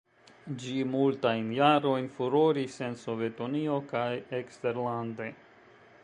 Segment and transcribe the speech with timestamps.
[0.61, 5.29] Ĝi multajn jarojn furoris en Sovetunio kaj eksterlande.